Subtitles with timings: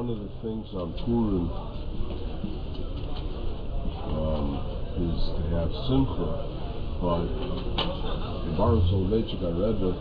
[0.00, 1.44] one of the things on Purim
[4.16, 4.56] um,
[4.96, 6.40] is to have simcha,
[7.04, 10.00] but the Baruch Soloveitchik, I read that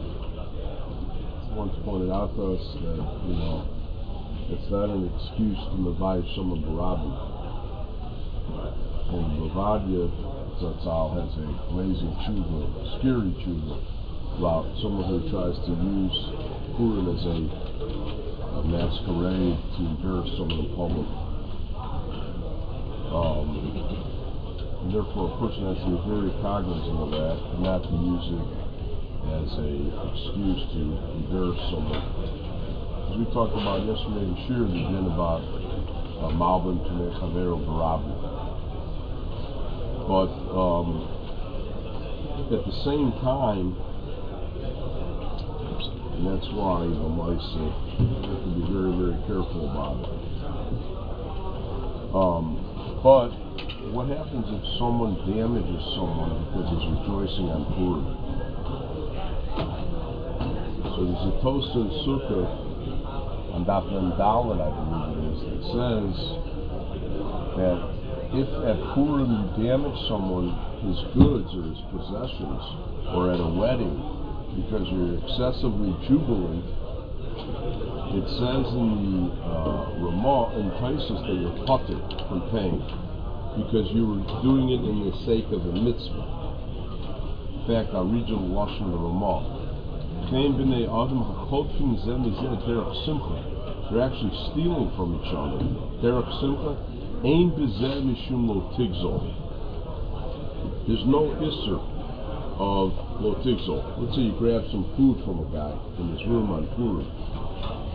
[1.51, 2.96] once pointed out to us that,
[3.28, 3.67] you know,
[4.47, 7.12] it's not an excuse to Mavai Shema Barabi.
[8.56, 10.08] And Bavadia
[10.63, 12.72] Zatzal has a blazing tshuva,
[13.04, 13.76] scary tshuva,
[14.40, 16.16] about someone who tries to use
[16.80, 18.29] Purim as a,
[18.59, 21.08] a masquerade to embarrass someone in public.
[23.08, 23.48] Um,
[24.84, 28.27] and therefore, a person has to be very cognizant of that and not to use
[28.36, 28.44] it
[29.31, 29.72] as a
[30.12, 30.81] excuse to
[31.23, 32.03] embarrass someone.
[33.08, 35.39] As we talked about yesterday in Shir, the din about
[36.20, 38.12] uh, Malvin Pnei Chavero Barabi.
[40.03, 41.08] But um,
[42.52, 43.72] at the same time,
[46.20, 50.12] and that's why know mice have to be very, very careful about it.
[52.12, 52.59] Um,
[53.00, 53.31] but
[53.95, 58.03] what happens if someone damages someone because he's rejoicing on Purim?
[60.92, 63.88] So there's a toast in Sukkah on Daf
[64.20, 66.20] Dalit, I believe it is, that says
[67.56, 67.80] that
[68.36, 70.52] if at Purim you damage someone,
[70.84, 72.59] his goods or his possessions,
[73.16, 74.19] or at a wedding
[74.64, 76.66] because you're excessively jubilant,
[78.12, 82.82] it says in the uh, Ramah entices that you're putter from paying
[83.64, 86.26] because you were doing it in the sake of the mitzvah.
[87.60, 89.60] In fact, I'll read you the Lashon of the Ramah.
[93.90, 95.58] They're actually stealing from each other.
[96.02, 96.78] Derech Simcha,
[97.26, 99.22] Ein Bezer Mishum Lo Tigzol.
[100.88, 101.98] There's no Isser
[102.60, 102.92] of
[103.24, 107.08] Lo Let's say you grab some food from a guy in his room on Purim.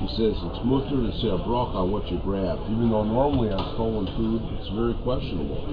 [0.01, 3.53] He says it's mutter to say a bracha on what you grabbed, even though normally
[3.53, 5.69] on stolen food it's very questionable.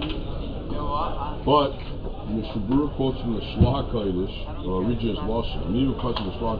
[1.48, 1.80] But
[2.36, 6.60] Mishnah Brura quotes from the Shlach Kodesh, or Regis Lashon, Miru quotes from the Shlach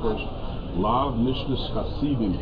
[0.80, 2.40] Lav Mishnas Hasidim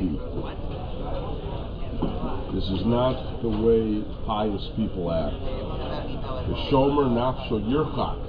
[2.54, 5.34] This is not the way pious people act.
[5.34, 8.29] The Shomer Nafsho Yirchak.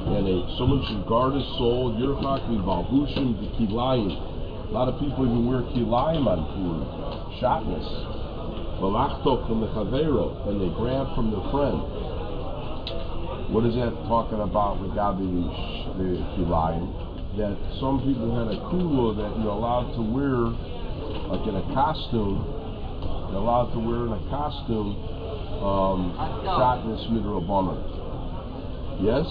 [0.00, 4.16] And a, someone should guard his soul, Yirchak Mivalbushim Kilayim.
[4.70, 6.86] A lot of people even wear kilayim on Purim,
[7.42, 8.80] shatness.
[8.80, 11.84] Malachto from the chavero, and they grab from their friend.
[13.52, 15.10] What is that talking about with the,
[16.00, 16.86] the kilayim?
[17.36, 20.54] That some people had a kula that you're allowed to wear,
[21.28, 22.40] like in a costume,
[23.28, 24.96] you're allowed to wear in a costume,
[25.60, 26.14] um,
[26.46, 27.99] shatness midrabanan.
[29.00, 29.24] Yes?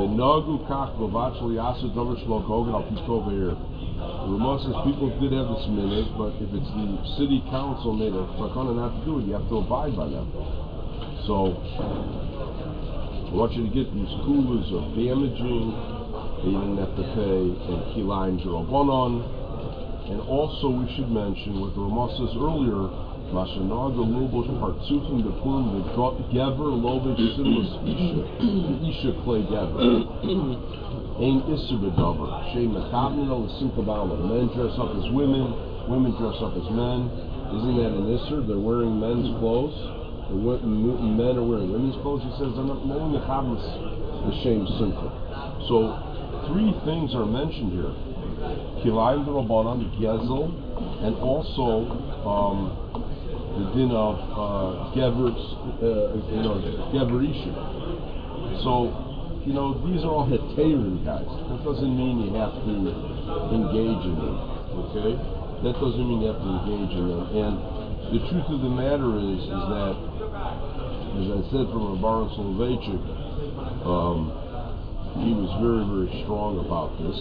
[0.00, 3.52] The nagu kach bavachli asu davar shlok hogan al pitov here.
[4.00, 6.88] Ramah says people did have this minute, but if it's the
[7.20, 10.24] city council made a takana not to do it, you have to abide by them.
[11.28, 11.52] So,
[13.28, 15.68] I want you to get these coolers of damaging,
[16.48, 19.20] you didn't have to pay, and kilaim jerobonon.
[20.08, 22.88] And also, we should mention what the Ramah says earlier,
[23.32, 30.84] Lubosh Partsufim Bepurim the Gever Lovish Sinless Isha, the Isha Clay Gever.
[31.20, 32.52] Ain't Isser B'Dover.
[32.52, 34.18] Shei Mechabnil Simcha Bala.
[34.26, 35.46] Men dress up as women,
[35.88, 37.06] women dress up as men.
[37.54, 38.46] Isn't that an Isser?
[38.46, 39.74] They're wearing men's clothes.
[40.28, 42.22] The men are wearing women's clothes.
[42.24, 43.62] He says not Mechabnis
[44.26, 45.08] L'Shem Simcha.
[45.68, 45.94] So
[46.50, 47.94] three things are mentioned here.
[48.82, 50.50] Kilayim Rabbanan, Gezel,
[51.04, 51.86] and also
[52.26, 53.03] um,
[53.54, 55.18] the din of uh, uh,
[56.30, 56.58] you know.
[58.62, 59.04] So
[59.44, 61.28] you know, these are all Heterim guys.
[61.28, 62.72] That doesn't mean you have to
[63.52, 64.36] engage in them,
[64.88, 65.20] okay?
[65.68, 67.28] That doesn't mean you have to engage in them.
[67.28, 67.54] And
[68.08, 69.96] the truth of the matter is, is that,
[71.12, 73.04] as I said from a Soloveitchik,
[73.84, 74.32] um,
[75.20, 77.20] he was very, very strong about this.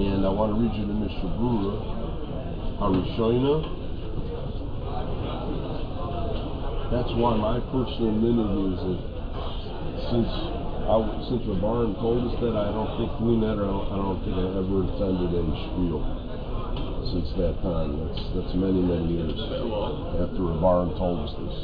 [0.00, 1.76] And I want to read you the Mishnah Brura,
[2.80, 3.81] Harishoina.
[6.92, 9.00] That's why my personal minute is that
[10.12, 13.96] since I, since the barn told us that, I don't think we met or I
[13.96, 16.04] don't think I ever attended a spiel
[17.16, 17.96] since that time.
[17.96, 19.40] That's that's many many years
[20.20, 21.56] after the barn told us this.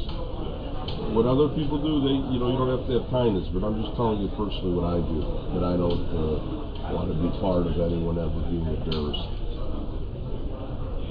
[1.13, 3.77] What other people do, they you know you don't have to have kindness, but I'm
[3.85, 5.29] just telling you personally what I do.
[5.61, 9.29] That I don't uh, want to be part of anyone ever being embarrassed.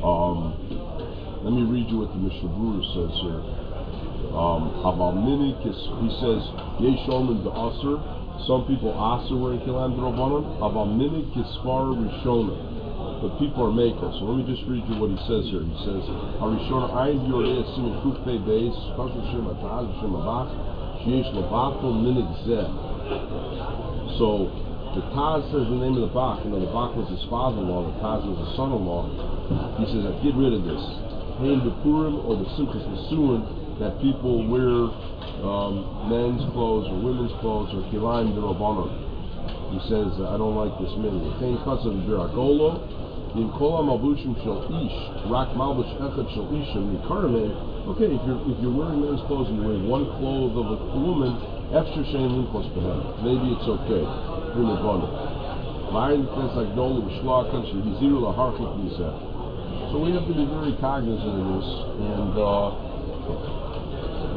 [0.02, 0.58] Um,
[1.46, 3.77] let me read you what the Mishnah Brura says here.
[4.36, 6.42] Um, he says,
[6.84, 7.98] Yeshom the Aser.
[8.46, 10.60] Some people Aser were in Kilam Drobanon.
[10.60, 12.78] Aval Mini Kisfar Rishona.
[13.22, 14.12] but people are making.
[14.20, 15.64] So let me just read you what he says here.
[15.64, 16.04] He says,
[16.38, 20.50] "Harishon ayin yoreh simin kuf pei beis kosher shem ataz shem abach
[21.02, 22.68] sheyesh levato minig zeh."
[24.18, 24.50] So
[24.94, 26.44] the Taz says the name of the Bach.
[26.44, 27.92] You know, the Bach was his father-in-law.
[27.92, 29.78] The Taz was his son-in-law.
[29.82, 30.84] He says, "Get rid of this."
[31.38, 34.90] Hain Purim or the Simchas Nisuin that people wear
[35.46, 38.90] um, men's clothes or women's clothes or kilayim derabbanon.
[39.70, 40.90] He says, I don't like this
[42.08, 42.80] birakolo,
[43.38, 44.98] in ish,
[45.30, 47.54] rak mikarmen.
[47.88, 50.78] Okay, if you're if you're wearing men's clothes and you're wearing one clothes of a
[50.98, 51.38] woman,
[51.70, 52.98] extra shame linkos behem.
[53.22, 54.06] Maybe it's okay.
[59.92, 61.66] So we have to be very cognizant of this,
[62.02, 62.72] and uh,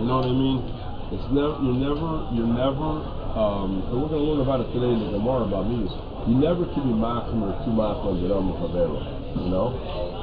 [0.00, 0.64] you know what I mean.
[1.12, 3.04] It's never you're never you're never.
[3.36, 5.84] Um, and we're to learn about it today and the Gemara about me.
[6.24, 8.96] You never can be machim or two machim without chavera.
[9.36, 9.76] You know,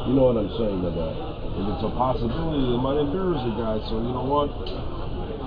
[0.09, 1.13] you know what I'm saying to that.
[1.61, 3.77] If it's a possibility, it might embarrass a guy.
[3.85, 4.49] So you know what?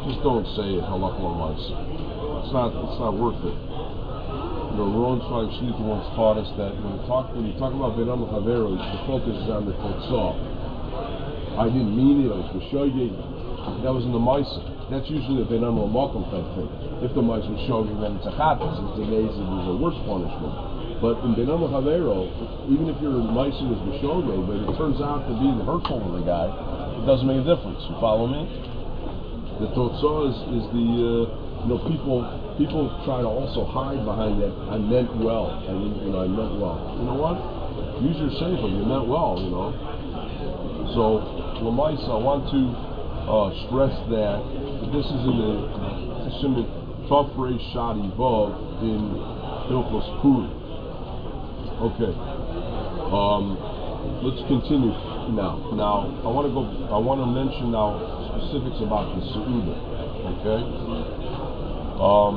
[0.06, 0.84] Just don't say it.
[0.86, 1.64] Halakha once.
[2.46, 2.70] It's not.
[2.70, 3.58] It's not worth it.
[4.78, 7.98] Know, Ron Schweig Shlita once taught us that when you talk when you talk about
[7.98, 11.58] Benam Chavero, the focus is on the Totzah.
[11.58, 12.30] I didn't mean it.
[12.30, 13.39] I was B'shoyeg.
[13.84, 14.88] That was in the Misa.
[14.88, 16.70] That's usually a Benam Malcolm type thing.
[17.04, 18.76] If the Misa was showing, then it's a Chatas.
[18.76, 21.00] It's a Nez, there's a worse punishment.
[21.00, 22.28] But in Benam Chavero,
[22.72, 26.12] even if your Misa was B'shoyeg, but it turns out to be the hurtful of
[26.16, 27.80] the guy, it doesn't make a difference.
[27.88, 28.48] You follow me?
[29.60, 31.24] The Totzah is, is the, uh,
[31.64, 32.24] you know, people
[32.56, 34.52] people try to also hide behind that.
[34.68, 35.64] I meant well.
[35.64, 36.76] I mean, you know, I meant well.
[37.00, 37.36] You know what?
[38.04, 39.40] Use your safe you meant well.
[39.40, 39.68] You know.
[40.92, 41.24] So,
[41.64, 42.89] Lamais, I want to
[43.28, 44.40] uh, stress that
[44.92, 45.52] this is in the
[46.40, 46.66] Shimon
[47.10, 48.48] Tafrei Shadi Vav
[48.82, 49.00] in
[50.22, 50.50] Purim.
[51.80, 52.12] Okay.
[53.10, 53.56] Um,
[54.22, 54.92] let's continue
[55.34, 55.58] now.
[55.74, 56.62] Now, I want to go.
[56.92, 57.98] I want to mention now
[58.36, 59.78] specifics about the Seudah.
[60.38, 60.60] Okay.
[61.98, 62.34] Um,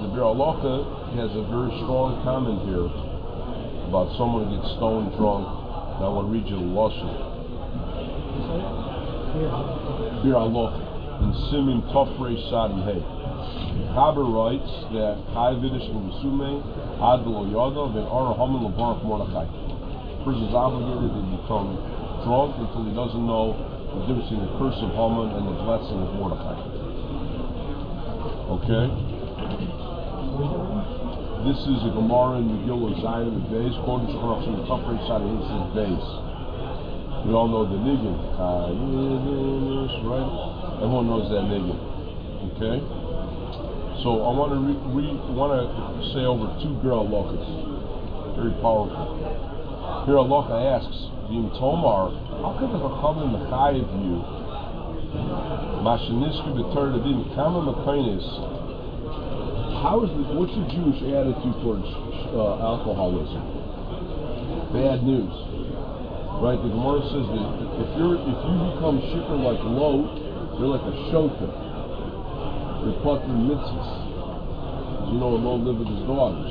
[0.00, 0.74] the Biur Halacha
[1.20, 2.88] has a very strong comment here
[3.90, 5.44] about someone gets stone drunk.
[6.00, 7.30] Now I want to read you the Lashon.
[9.30, 12.98] Biur Halacha in Simin Tofrei Sadi Hey.
[13.94, 16.58] Chaber writes that Chai Vidish Musume
[16.98, 19.46] Ad Lo Yada Ven Ara Haman Levarach Mordechai.
[20.26, 21.78] Person is obligated to become
[22.26, 25.98] drunk until he doesn't know the difference between the curse of Haman and the blessing
[26.02, 26.58] of Mordechai.
[28.58, 28.90] Okay?
[31.46, 35.22] This is a Gemara in Megillah Zion of Beis, quoted from the top right side
[35.22, 35.30] of
[37.26, 38.16] We all know the Niggin.
[40.04, 40.28] right?
[40.82, 41.78] Everyone knows that Niggin.
[42.56, 42.80] Okay?
[44.02, 44.60] So I want to
[45.36, 45.68] want to
[46.16, 47.44] say over two girl lokas.
[48.36, 50.04] Very powerful.
[50.06, 52.08] Here Aloka asks, Vim Tomar,
[52.40, 54.40] how could the Chachamim Mechayev you
[55.10, 58.22] Mashaniski b'Torah Devim Kama Makainis.
[59.82, 61.88] How is the, what's the Jewish attitude towards
[62.36, 63.42] uh, alcoholism?
[64.76, 65.32] Bad news,
[66.40, 66.56] right?
[66.56, 67.48] The Gemara says that
[67.84, 70.08] if you're if you become shikr like low,
[70.56, 71.48] you're like a shota.
[72.80, 75.12] You're plucking mitzvahs.
[75.12, 76.48] You know, a low live with his daughters.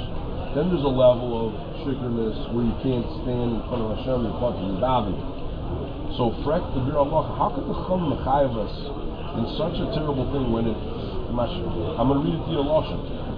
[0.53, 1.49] Then there's a level of
[1.81, 5.21] shikrness where you can't stand in front of Hashem plucking and davening.
[6.17, 8.75] So frek the Bir Allah, how could the Chum mechayev us
[9.41, 10.77] in such a terrible thing when it
[11.29, 13.28] I'm going to read it to you Lashon.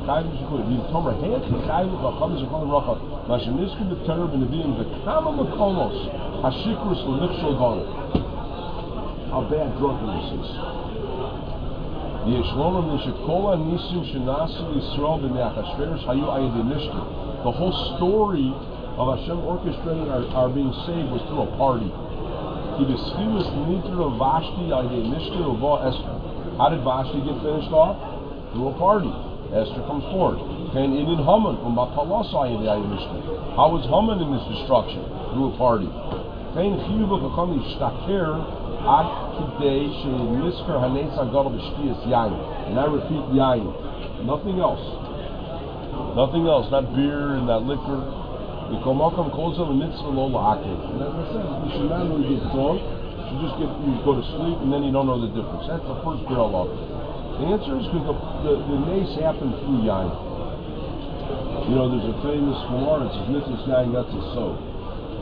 [6.65, 6.97] Shikul.
[7.21, 7.85] The.
[9.29, 10.49] How bad drunkenness is.
[12.21, 12.37] The
[14.09, 15.21] Shinasu Yisrael
[16.05, 18.53] Hayu Ayid The whole story
[18.97, 21.89] of Hashem orchestrating our, our being saved was through a party.
[22.77, 26.57] He disfused Nitra Vashti Ayid Nishka Uvah Esther.
[26.57, 27.97] How did Vashti get finished off?
[28.53, 29.30] Through a party.
[29.51, 30.39] Esther comes forward.
[30.71, 33.15] Can Ibn Haman Ayid Ayid Nishka.
[33.59, 35.03] How was Haman in this destruction?
[35.35, 35.91] Through a party.
[36.55, 38.39] Can Chiyuva Kakam Yishtaker
[38.79, 42.31] Ad Kidei Shemisker Hanes Agadol B'Shtiyas Yain.
[42.71, 43.67] And I repeat Yain.
[44.23, 44.79] Nothing else.
[46.15, 46.71] Nothing else.
[46.71, 47.99] Not beer and not liquor.
[48.71, 50.79] Yikomakam Kozel and Mitzvah Lo La'akev.
[50.95, 52.79] And as I said, you should not really get drunk.
[52.79, 55.67] You just get, you go to sleep and then you don't know the difference.
[55.67, 56.71] That's the first girl law.
[56.71, 57.00] The
[57.45, 57.85] answers?
[57.89, 60.11] Because the, the, the nace happened through yain.
[61.69, 64.57] You know, there's a famous war, it's mitzvahs yain, that's a soul.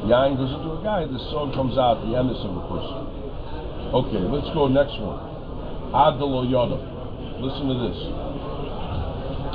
[0.08, 3.20] Yain goes into a guy, the soul comes out, the emes of a person.
[3.92, 5.20] Okay, let's go next one.
[5.92, 6.78] Adelo Yoda.
[7.42, 7.98] Listen to this.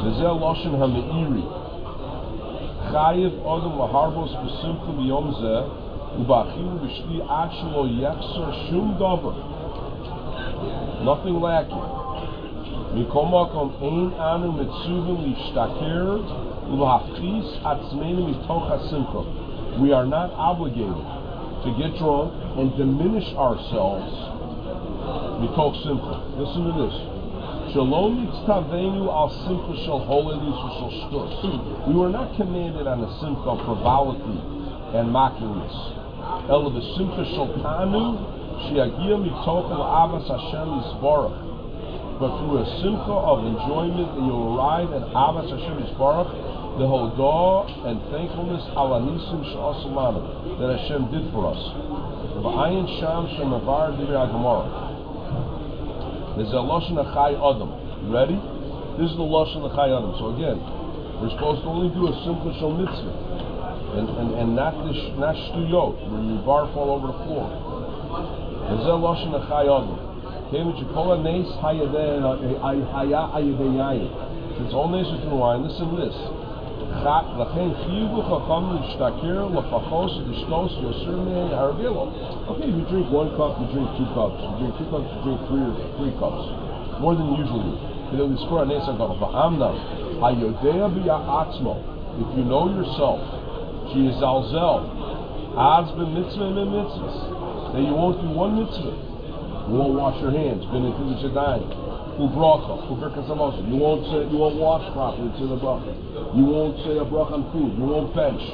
[0.03, 1.45] Nizel Loshin Hameiri.
[2.91, 5.85] Chayiv Odom Laharbos Besimchim Yom Zeh.
[11.05, 12.04] Nothing lacking.
[12.96, 16.18] מכל מקום אין אנו מצווים להשתכר
[16.72, 19.20] ולהפחיס עצמנו מתוך השמחה
[19.80, 21.08] we are not obligated
[21.64, 24.30] to get drunk and diminish ourselves
[25.42, 26.16] מתוך simcha.
[26.38, 26.96] Listen to this.
[27.74, 31.88] Shalom mitztavenu al simcha shel holiness shel shtus.
[31.88, 34.38] We were not commanded on a simcha of frivolity
[34.98, 35.76] and mockingness.
[36.50, 38.20] Ela the simcha shel tanu
[38.68, 41.50] sheagia mitoch el avas Hashem yisbarach.
[42.15, 46.31] But through a simcha of enjoyment you'll arrive at avas Hashem yisbarach,
[46.79, 51.59] the hodah and thankfulness ala nisim she'asamanu that Hashem did for us.
[52.39, 54.95] V'ayin sham shemavar divrei Gemara.
[56.39, 57.71] There's a Lashon Achai Adam.
[58.07, 58.39] You ready?
[58.99, 60.15] This is the Lashon Achai Adam.
[60.19, 60.59] So again,
[61.19, 63.99] we're supposed to only do a simple Shal Mitzvah.
[63.99, 67.47] And, and, and not this, not Shtuyot, where you barf all over the floor.
[68.71, 70.04] There's a Lashon Adam.
[70.54, 71.86] Came with Chikola Nes Haya
[73.36, 74.10] Ayadeyayin.
[74.66, 75.64] It's all Nes through wine.
[75.68, 76.16] Listen to this.
[77.40, 82.10] לכן חייבו חכם להשתכר לפחות לשתות יותר מהרגילות.
[82.50, 84.42] Okay, if you drink one cup, you drink two cups.
[84.42, 86.44] You drink two cups, you drink three or three cups.
[87.00, 87.76] More than usually.
[88.12, 89.08] כדי לזכור הנס הגדול.
[89.20, 89.76] ואמנם,
[90.22, 91.76] היודע בעצמו,
[92.20, 93.22] if you know yourself,
[93.92, 94.82] שיזלזל,
[95.58, 97.10] אז במצווה ממצווה,
[97.74, 98.96] that you won't do one mitzvah.
[99.69, 101.65] You won't wash your hands, been into the Jadayim.
[102.21, 103.65] Ubracha, Uberkas Hamosha.
[103.67, 105.93] You won't say, you won't wash properly to the bracha.
[106.37, 107.75] You won't say a bracha on food.
[107.75, 108.45] You won't bench.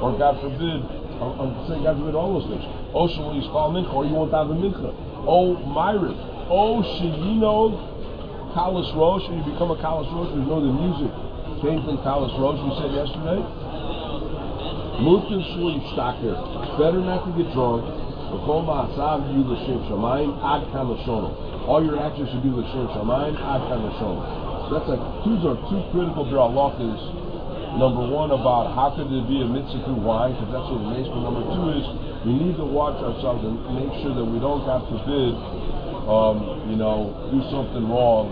[0.00, 0.80] Or God forbid,
[1.20, 2.64] uh, uh, I'm saying God forbid all those things.
[2.94, 4.94] Will you spell mincha, or you won't have a mincha.
[5.28, 6.16] Oh, Myrick.
[6.48, 11.12] Oh, Sheyino, Kalas Rosh, and you become a Kalas Rosh, you know the music
[11.60, 13.44] came from Kalas Rosh, we said yesterday.
[15.04, 15.76] Mutin Shul.
[16.78, 17.99] Better not to get drunk.
[21.66, 23.62] All your actions should be l'shem shamayim ad.
[23.98, 27.02] So that's like, two are two critical is
[27.78, 30.90] Number one, about how could there be a mitzvah through wine, because that's what it
[30.90, 31.06] makes.
[31.06, 31.86] But number two is,
[32.26, 35.38] we need to watch ourselves and make sure that we don't, God forbid,
[36.10, 38.26] um, you know, do something wrong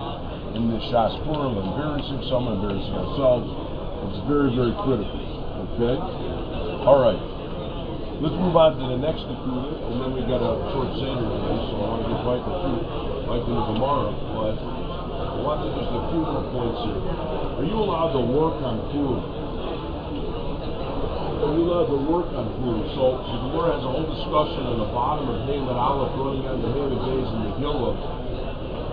[0.59, 3.47] in this Shas Purim, embarrassing someone, embarrassing ourselves.
[4.11, 5.23] It's very, very critical.
[5.79, 5.97] Okay?
[6.83, 7.38] All right.
[8.19, 11.59] Let's move on to the next Nakuda, and then we got a short Seder today,
[11.71, 12.77] so I want to get right to two,
[13.31, 16.99] right to the Gemara, but I want to just a few more points here.
[16.99, 19.23] Are you allowed to work on food?
[21.47, 22.91] Are you allowed to work on food?
[22.99, 26.59] So the Gemara has a whole discussion on the bottom of Haman Aleph running on
[26.59, 27.95] the Haman days in the Gillah,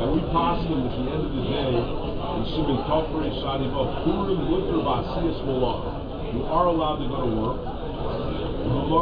[0.05, 4.85] and we posit at the end of the day, in Simon Tofrei Shadi Purim Luther
[4.85, 7.75] Basiyas Malach uh, you are allowed to go to work.
[8.85, 8.93] If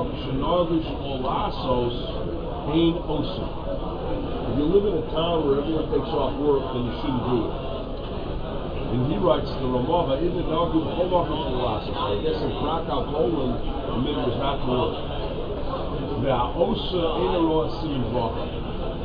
[4.56, 7.52] you live in a town where everyone takes off work, then you shouldn't do it.
[8.96, 14.00] And he writes the Ramava, in the dog of I guess in Krakow, Poland, the
[14.08, 14.96] middle was not to work.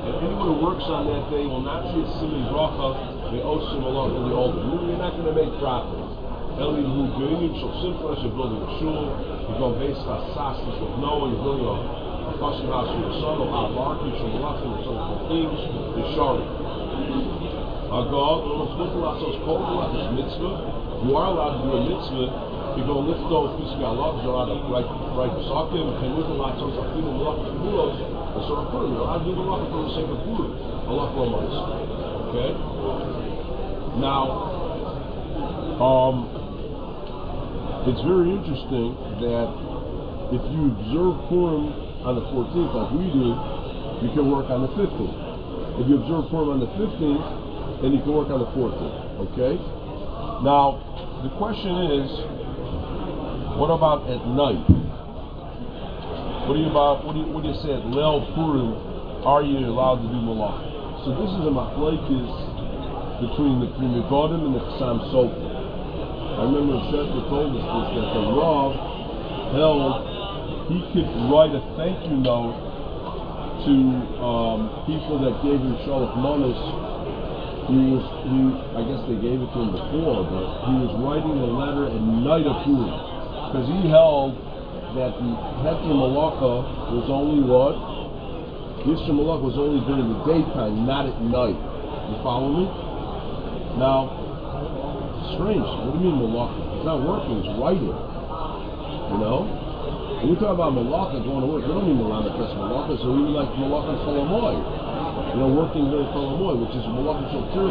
[0.07, 2.95] And anyone who works on that day will not see a simin bracha,
[3.35, 4.63] the osim along to the altar.
[4.63, 6.18] You're not going to make profit.
[6.59, 9.15] Goyim Shal Simcha, you're building a shul,
[9.47, 13.15] you're going based on Sastis with Noah, you're building a, a custom house for your
[13.23, 15.55] son, or Avarki, Shal Malachim, and some of things,
[15.95, 16.43] the Shari.
[18.11, 18.43] God,
[20.19, 21.07] mitzvah.
[21.07, 22.27] You are allowed to do a mitzvah.
[22.75, 26.59] You go lift those of Allah, you're allowed to write, write Pesakim, and with Allah,
[26.59, 28.83] so Afilu, Malach, Kulos, and so on.
[28.91, 30.59] You're allowed to do the Malach for the sake of Purim.
[30.91, 31.23] Allah for
[32.35, 32.51] Okay?
[34.03, 34.59] Now,
[35.79, 36.38] um,
[37.89, 38.93] it's very interesting
[39.25, 39.49] that
[40.29, 41.73] if you observe Purim
[42.05, 43.33] on the 14th, like we do,
[44.05, 45.81] you can work on the 15th.
[45.81, 49.33] If you observe Purim on the 15th, then you can work on the 14th.
[49.33, 49.57] Okay?
[50.45, 50.85] Now,
[51.25, 52.13] the question is,
[53.57, 54.69] what about at night?
[56.45, 57.09] What do you about?
[57.09, 58.77] What do you, what do you say at Leil Purim?
[59.25, 60.61] Are you allowed to do malach?
[61.09, 62.37] So this is a machlekes
[63.25, 65.48] between the Pri Megadim and the Chassam Sofer.
[66.39, 68.71] I remember Shesha told us this, that the Rav
[69.59, 70.19] held
[70.69, 72.53] he could write a thank you note
[73.65, 73.75] to
[74.21, 76.61] um, people that gave him Shalach Manas.
[77.73, 78.41] He was, he,
[78.77, 82.01] I guess they gave it to him before, but he was writing a letter at
[82.01, 82.97] night of Purim.
[83.49, 84.37] Because he held
[84.93, 85.31] that the
[85.65, 86.53] Heter Malacha
[86.93, 87.77] was only what?
[88.85, 91.57] Yisra Malacha was only during the daytime, not at night.
[92.13, 92.65] You follow me?
[93.81, 94.18] Now,
[95.37, 95.65] strange.
[95.65, 96.53] What do you mean malach?
[96.79, 97.93] It's not working, it's writing.
[97.93, 99.69] You know?
[100.19, 103.07] When we talk about malacha going to work, we don't mean malacha that's malacha, so
[103.15, 104.59] we like malacha cholamoy.
[105.31, 107.71] You know, working very cholamoy, which is malacha shel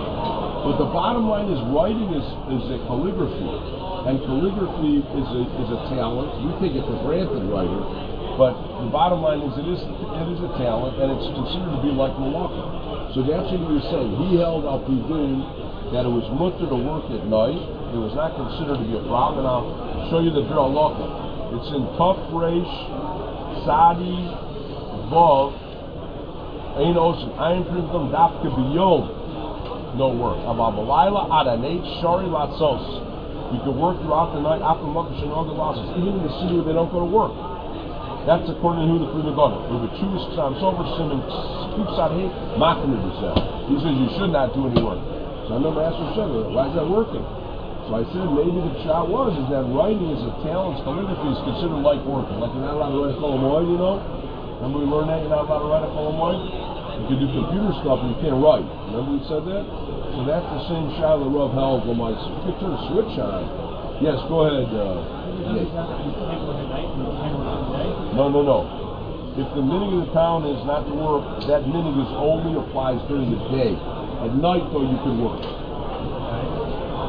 [0.64, 2.24] But the bottom line is writing is,
[2.56, 3.52] is a calligraphy.
[4.08, 6.32] And calligraphy is a, is a talent.
[6.40, 7.84] We take it for granted, writer.
[8.40, 11.82] But the bottom line is it is it is a talent, and it's considered to
[11.84, 13.12] be like malacha.
[13.12, 14.12] So that's what you're saying.
[14.24, 17.60] He held up Pidun that it was mutter to work at night.
[17.96, 19.39] It was not considered to be a problem.
[19.39, 21.56] And I'll show you the Biur Halacha.
[21.56, 22.75] It's in Tuf Reish,
[23.63, 24.20] Sadi,
[25.08, 25.56] Vav,
[26.75, 29.96] Ein Ocean, Ein Primkum, Dafka Biyom.
[29.96, 30.44] No work.
[30.44, 33.56] Ababalayla Adanate Shari Latzos.
[33.56, 36.60] You can work throughout the night after Makash and other losses, even in the city
[36.60, 37.32] where they don't go to work.
[38.27, 39.72] That's according to who the Pri Megadim.
[39.72, 41.24] With the Chuvas Chassam Sofer Simon
[41.79, 42.12] Kupsad
[42.60, 43.00] Machmir
[43.72, 45.16] He says you should not do any work.
[45.48, 47.24] So I remember asking Sheva, why is that working?
[47.88, 51.39] So I said maybe the shot was is that writing is a talent, calligraphy is
[51.48, 52.36] considered like working.
[52.44, 53.96] Like you're not allowed to write a Kolomoid, you know?
[54.60, 56.51] Remember we learned that you're not allowed to write a Kolomoid?
[57.00, 58.68] You can do computer stuff and you can't write.
[58.92, 59.63] Remember we said that?
[59.63, 64.04] So that's the same shot the Rav held when my a switch on.
[64.04, 65.00] Yes, go ahead, uh.
[68.20, 68.60] No, no, no.
[69.39, 73.00] If the minig of the town is not to work, that minig is only applies
[73.08, 73.97] during the day.
[74.27, 75.39] At night, though, you can work.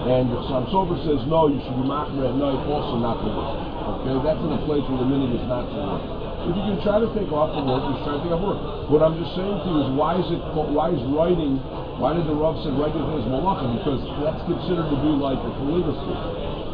[0.06, 3.28] And if Chassam Sofer says no, you should be machmer at night also not to
[3.28, 3.58] work.
[3.98, 6.04] Okay, that's in a place where the minute is not to work.
[6.46, 8.60] If you can try to take off the work, just try to take off work.
[8.88, 11.58] What I'm just saying to you is why is it why is writing
[11.98, 13.66] why did the Rav say writing is malacha?
[13.82, 16.14] Because that's considered to be like a calligraphy.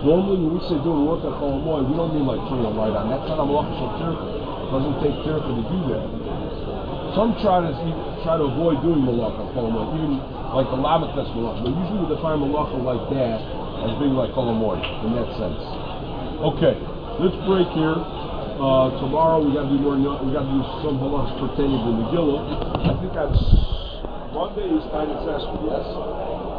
[0.05, 2.93] Normally when we say doing work at Cholamoy, we don't mean like turning a light
[2.93, 3.09] on.
[3.09, 4.21] That's not a malacha tirka.
[4.21, 6.34] It doesn't take tirka to do that.
[7.15, 7.71] Some try to
[8.27, 10.19] try to avoid doing malacha Cholamoy, even
[10.51, 11.63] like the Lamates malacha.
[11.63, 13.39] But usually we define malacha like that
[13.87, 15.63] as being like Cholamoy in that sense.
[16.43, 16.75] Okay,
[17.23, 17.95] let's break here.
[18.59, 19.95] Uh, tomorrow we got to do more.
[19.95, 22.83] We got to do some halachas pertaining to the Megillah.
[22.83, 23.39] I think that's
[24.35, 25.59] Monday is time Esther.
[25.71, 26.54] Yes.